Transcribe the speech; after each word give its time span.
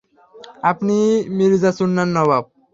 আপনিই, 0.63 1.09
মির্জা 1.37 1.71
চুন্নান 1.77 2.09
নবাব? 2.15 2.43